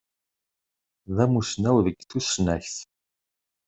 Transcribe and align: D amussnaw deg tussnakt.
D 1.15 1.17
amussnaw 1.23 1.77
deg 1.85 1.97
tussnakt. 2.09 2.77